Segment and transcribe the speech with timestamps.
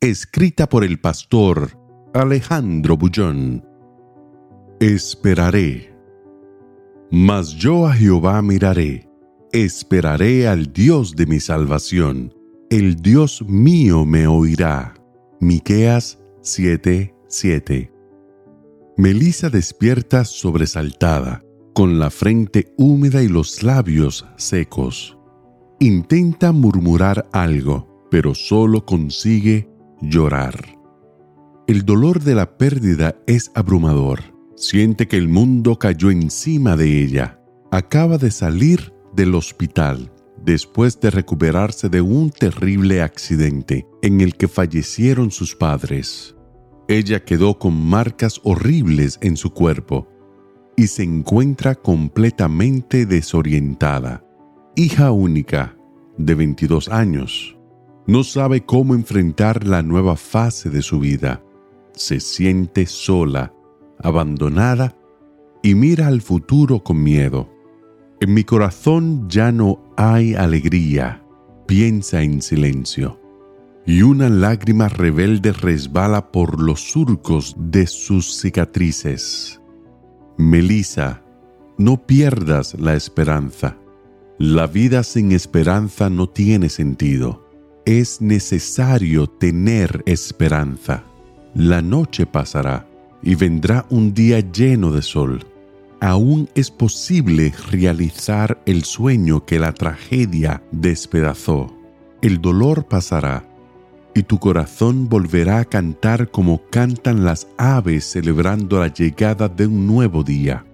[0.00, 1.76] Escrita por el pastor
[2.14, 3.66] Alejandro Bullón.
[4.78, 5.92] Esperaré.
[7.10, 9.10] Mas yo a Jehová miraré.
[9.50, 12.32] Esperaré al Dios de mi salvación.
[12.70, 14.94] El Dios mío me oirá.
[15.40, 17.90] Miqueas 7:7.
[18.96, 21.42] Melisa despierta sobresaltada,
[21.74, 25.18] con la frente húmeda y los labios secos.
[25.80, 29.68] Intenta murmurar algo, pero solo consigue
[30.00, 30.78] llorar.
[31.66, 34.20] El dolor de la pérdida es abrumador.
[34.56, 37.40] Siente que el mundo cayó encima de ella.
[37.70, 40.10] Acaba de salir del hospital
[40.44, 46.34] después de recuperarse de un terrible accidente en el que fallecieron sus padres.
[46.88, 50.08] Ella quedó con marcas horribles en su cuerpo
[50.76, 54.24] y se encuentra completamente desorientada.
[54.74, 55.76] Hija única,
[56.16, 57.57] de 22 años,
[58.08, 61.44] no sabe cómo enfrentar la nueva fase de su vida.
[61.92, 63.52] Se siente sola,
[63.98, 64.96] abandonada
[65.62, 67.50] y mira al futuro con miedo.
[68.20, 71.22] En mi corazón ya no hay alegría,
[71.66, 73.20] piensa en silencio,
[73.84, 79.60] y una lágrima rebelde resbala por los surcos de sus cicatrices.
[80.38, 81.22] Melisa,
[81.76, 83.76] no pierdas la esperanza.
[84.38, 87.47] La vida sin esperanza no tiene sentido.
[87.88, 91.04] Es necesario tener esperanza.
[91.54, 92.86] La noche pasará
[93.22, 95.42] y vendrá un día lleno de sol
[96.00, 101.74] aún es posible realizar el sueño que la tragedia despedazó.
[102.22, 103.44] El dolor pasará
[104.14, 109.86] y tu corazón volverá a cantar como cantan las aves celebrando la llegada de un
[109.86, 110.64] nuevo día.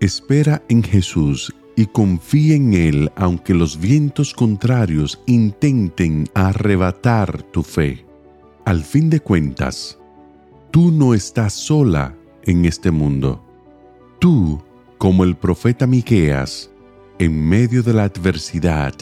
[0.00, 8.04] Espera en Jesús y confía en Él aunque los vientos contrarios intenten arrebatar tu fe.
[8.64, 9.96] Al fin de cuentas,
[10.72, 13.44] tú no estás sola en este mundo.
[14.18, 14.60] Tú
[14.98, 16.68] como el profeta Miqueas,
[17.20, 18.94] en medio de la adversidad,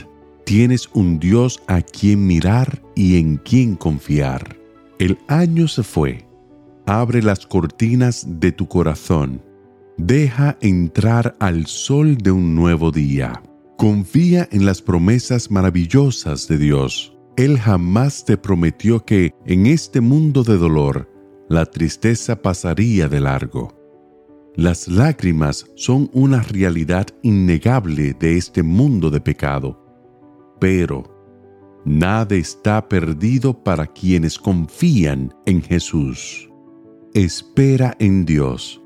[0.44, 4.54] tienes un Dios a quien mirar y en quien confiar.
[4.98, 6.26] El año se fue.
[6.84, 9.40] Abre las cortinas de tu corazón.
[9.98, 13.42] Deja entrar al sol de un nuevo día.
[13.78, 17.16] Confía en las promesas maravillosas de Dios.
[17.38, 21.10] Él jamás te prometió que en este mundo de dolor
[21.48, 23.74] la tristeza pasaría de largo.
[24.54, 29.82] Las lágrimas son una realidad innegable de este mundo de pecado,
[30.60, 31.04] pero
[31.86, 36.50] nada está perdido para quienes confían en Jesús.
[37.14, 38.82] Espera en Dios.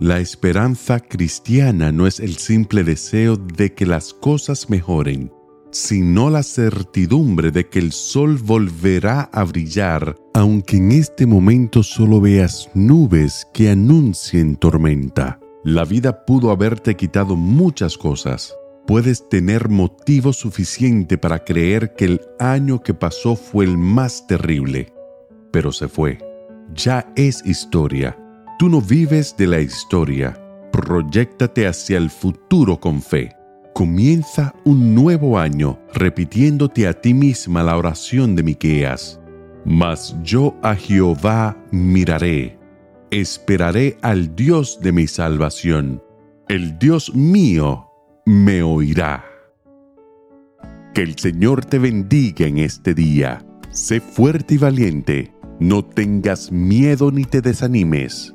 [0.00, 5.30] La esperanza cristiana no es el simple deseo de que las cosas mejoren,
[5.72, 12.18] sino la certidumbre de que el sol volverá a brillar, aunque en este momento solo
[12.18, 15.38] veas nubes que anuncien tormenta.
[15.64, 18.54] La vida pudo haberte quitado muchas cosas.
[18.86, 24.94] Puedes tener motivo suficiente para creer que el año que pasó fue el más terrible,
[25.52, 26.16] pero se fue.
[26.74, 28.16] Ya es historia.
[28.60, 30.38] Tú no vives de la historia.
[30.70, 33.34] Proyéctate hacia el futuro con fe.
[33.72, 39.18] Comienza un nuevo año repitiéndote a ti misma la oración de Miqueas.
[39.64, 42.58] Mas yo a Jehová miraré,
[43.10, 46.02] esperaré al Dios de mi salvación.
[46.46, 47.86] El Dios mío
[48.26, 49.24] me oirá.
[50.92, 53.42] Que el Señor te bendiga en este día.
[53.70, 55.32] Sé fuerte y valiente.
[55.60, 58.34] No tengas miedo ni te desanimes